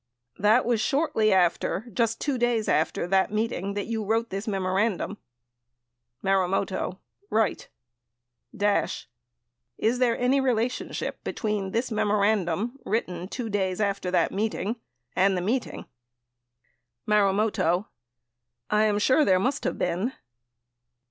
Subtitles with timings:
[0.39, 4.47] That was shortly after— just 2 days after that meet ing that you wrote this
[4.47, 5.19] memorandum?
[6.23, 6.97] Marumoto.
[7.29, 7.69] Right.
[8.57, 9.07] Dash.
[9.77, 14.77] Is there any relationship between this memorandum written 2 days after that meeting
[15.15, 15.85] and the meeting?
[17.05, 17.85] Marumoto.
[18.71, 20.13] I am sure there must have been.